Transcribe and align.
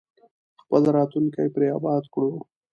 خپل 0.61 0.81
راتلونکی 0.97 1.47
پرې 1.55 1.67
اباد 1.77 2.03
کړو. 2.13 2.31